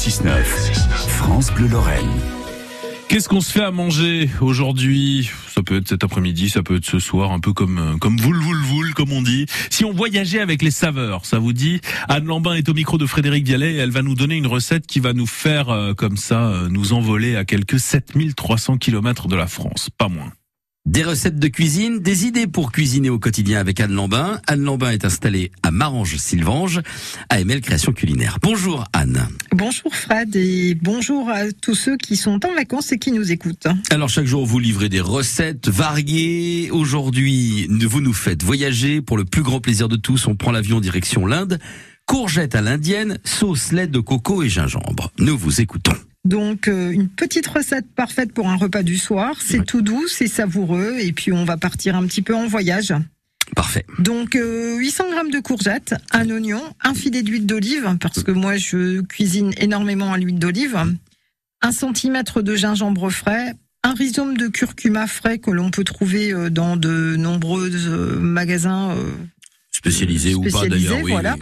[0.00, 0.42] 6-9,
[1.08, 2.08] France Bleu Lorraine.
[3.08, 5.30] Qu'est-ce qu'on se fait à manger aujourd'hui?
[5.54, 8.16] Ça peut être cet après-midi, ça peut être ce soir, un peu comme euh, comme
[8.16, 9.44] voul voul voul comme on dit.
[9.68, 11.82] Si on voyageait avec les saveurs, ça vous dit?
[12.08, 14.86] Anne Lambin est au micro de Frédéric Vialet et elle va nous donner une recette
[14.86, 19.36] qui va nous faire euh, comme ça euh, nous envoler à quelques 7300 kilomètres de
[19.36, 20.32] la France, pas moins.
[20.90, 24.40] Des recettes de cuisine, des idées pour cuisiner au quotidien avec Anne Lambin.
[24.48, 26.80] Anne Lambin est installée à Marange-Sylvange,
[27.28, 28.38] AML Création Culinaire.
[28.42, 29.28] Bonjour Anne.
[29.52, 33.68] Bonjour Fred et bonjour à tous ceux qui sont en vacances et qui nous écoutent.
[33.90, 36.72] Alors chaque jour vous livrez des recettes variées.
[36.72, 40.26] Aujourd'hui vous nous faites voyager pour le plus grand plaisir de tous.
[40.26, 41.60] On prend l'avion direction l'Inde.
[42.06, 45.12] Courgette à l'indienne, sauce lait de coco et gingembre.
[45.20, 45.94] Nous vous écoutons.
[46.24, 49.36] Donc euh, une petite recette parfaite pour un repas du soir.
[49.40, 52.94] C'est tout doux, c'est savoureux et puis on va partir un petit peu en voyage.
[53.56, 53.84] Parfait.
[53.98, 58.56] Donc 800 euh, grammes de courgettes, un oignon, un filet d'huile d'olive parce que moi
[58.56, 60.78] je cuisine énormément à l'huile d'olive,
[61.62, 66.50] un centimètre de gingembre frais, un rhizome de curcuma frais que l'on peut trouver euh,
[66.50, 67.70] dans de nombreux
[68.20, 68.94] magasins
[69.72, 71.00] spécialisés ou pas d'ailleurs.
[71.00, 71.36] Voilà.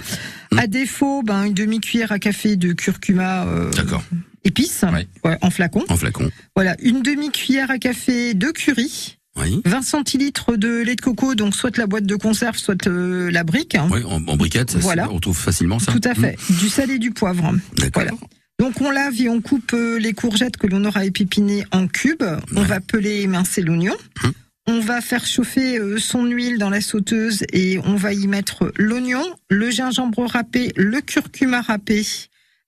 [0.57, 3.45] À défaut, ben, une demi-cuillère à café de curcuma.
[3.75, 4.05] D'accord
[4.45, 4.85] épices
[5.25, 5.85] en flacon.
[5.89, 6.31] En flacon.
[6.55, 9.19] Voilà, une demi-cuillère à café de curry.
[9.65, 13.45] 20 centilitres de lait de coco, donc soit la boîte de conserve, soit euh, la
[13.45, 13.77] brique.
[13.91, 15.11] Oui, en, briquette, ça, voilà.
[15.11, 15.93] on trouve facilement ça.
[15.93, 16.37] Tout à fait.
[16.51, 16.57] Mm.
[16.57, 17.53] Du sel et du poivre.
[17.95, 18.11] Voilà.
[18.59, 22.25] Donc on lave et on coupe euh, les courgettes que l'on aura épipinées en cubes.
[22.57, 23.95] On va peler et émincer l'oignon.
[24.25, 24.29] Mm.
[24.67, 28.73] On va faire chauffer euh, son huile dans la sauteuse et on va y mettre
[28.77, 32.05] l'oignon, le gingembre râpé, le curcuma râpé,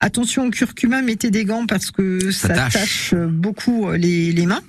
[0.00, 3.14] Attention au curcuma, mettez des gants parce que ça, tâche.
[3.14, 4.62] beaucoup euh, les, les mains.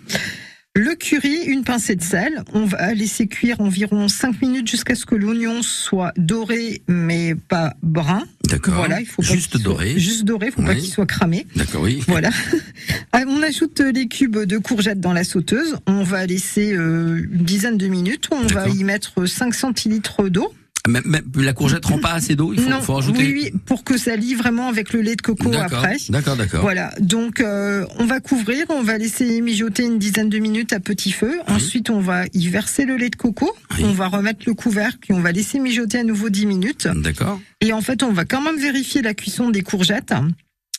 [0.73, 2.43] Le curry, une pincée de sel.
[2.53, 7.73] On va laisser cuire environ 5 minutes jusqu'à ce que l'oignon soit doré, mais pas
[7.83, 8.23] brun.
[8.45, 8.75] D'accord.
[8.75, 9.99] Voilà, il faut juste doré.
[9.99, 11.45] juste doré, il faut pas qu'il soit cramé.
[11.57, 12.01] D'accord, oui.
[12.07, 12.29] Voilà.
[13.13, 15.75] Ah, on ajoute les cubes de courgettes dans la sauteuse.
[15.85, 18.29] On va laisser euh, une dizaine de minutes.
[18.31, 20.53] On va y mettre 5 centilitres d'eau.
[20.87, 23.19] Même, la courgette rend pas assez d'eau, il faut, faut rajouter.
[23.19, 25.97] Oui, oui, pour que ça lie vraiment avec le lait de coco après.
[26.09, 26.61] D'accord, d'accord.
[26.61, 30.79] Voilà, donc euh, on va couvrir, on va laisser mijoter une dizaine de minutes à
[30.79, 31.39] petit feu.
[31.47, 33.55] Ensuite, on va y verser le lait de coco.
[33.79, 36.87] On va remettre le couvercle, on va laisser mijoter à nouveau 10 minutes.
[36.87, 37.39] D'accord.
[37.61, 40.13] Et en fait, on va quand même vérifier la cuisson des courgettes.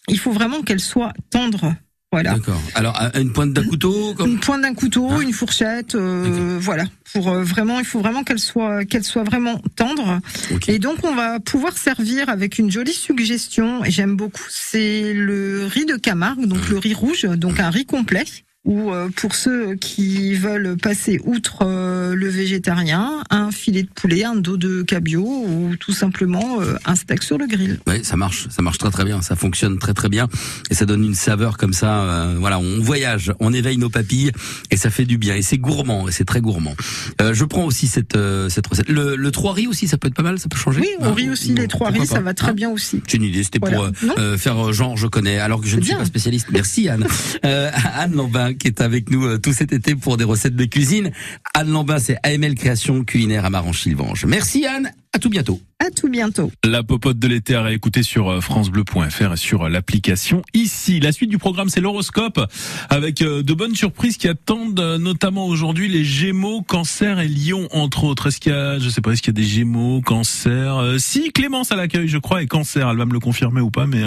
[0.09, 1.75] Il faut vraiment qu'elles soient tendres.
[2.13, 2.35] Voilà.
[2.35, 2.61] D'accord.
[2.75, 4.29] Alors une pointe d'un couteau comme...
[4.33, 5.23] Une pointe d'un couteau, ah.
[5.23, 6.85] une fourchette, euh, voilà.
[7.15, 10.21] Pour euh, vraiment, il faut vraiment qu'elle soit qu'elle soit vraiment tendre.
[10.69, 15.67] Et donc on va pouvoir servir avec une jolie suggestion et j'aime beaucoup, c'est le
[15.67, 16.73] riz de Camargue, donc mmh.
[16.73, 17.63] le riz rouge, donc mmh.
[17.63, 18.25] un riz complet
[18.65, 24.23] ou euh, pour ceux qui veulent passer outre euh, le végétarien, un filet de poulet,
[24.23, 27.81] un dos de cabillaud ou tout simplement euh, un steak sur le grill.
[27.89, 30.29] Oui, ça marche, ça marche très très bien, ça fonctionne très très bien
[30.71, 32.35] et ça donne une saveur comme ça.
[32.39, 34.31] voilà, on voyage, on éveille nos papilles
[34.71, 36.75] et ça fait du bien et c'est gourmand et c'est très gourmand.
[37.21, 38.17] je prends aussi cette
[38.49, 38.89] cette recette.
[38.89, 40.81] Le, le trois riz aussi, ça peut être pas mal, ça peut changer.
[40.81, 43.03] Oui, on riz aussi les trois riz, ça va très bien aussi.
[43.09, 43.91] J'ai une idée, c'était pour
[44.39, 46.49] faire genre je connais alors que je ne suis pas spécialiste.
[46.53, 47.07] Merci Anne.
[47.43, 51.11] Anne Lambin qui est avec nous euh, tout cet été pour des recettes de cuisine.
[51.55, 54.25] Anne Lambin, c'est AML Création Culinaire à Marange-Sylvange.
[54.27, 55.61] Merci Anne, à tout bientôt.
[55.85, 56.53] À tout bientôt.
[56.63, 61.01] La popote de l'été à réécouter sur euh, francebleu.fr et sur euh, l'application ici.
[61.01, 62.41] La suite du programme, c'est l'horoscope
[62.89, 68.29] avec de bonnes surprises qui attendent notamment aujourd'hui les Gémeaux, Cancer et Lion entre autres.
[68.29, 71.33] Est-ce qu'il y a, je sais pas, est-ce qu'il y a des Gémeaux, Cancer Si
[71.33, 74.05] Clémence à l'accueil, je crois, et Cancer, elle va me le confirmer ou pas, mais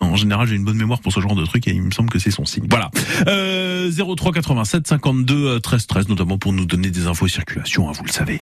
[0.00, 2.10] en général j'ai une bonne mémoire pour ce genre de truc et il me semble
[2.10, 2.66] que c'est son signe.
[2.70, 2.90] Voilà.
[3.26, 8.04] Euh, 03 87 52 13 13, notamment pour nous donner des infos circulation, hein, vous
[8.04, 8.36] le savez.